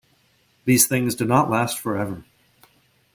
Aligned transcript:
These 0.65 0.87
things 0.87 1.13
do 1.13 1.25
not 1.25 1.51
last 1.51 1.77
forever. 1.77 2.25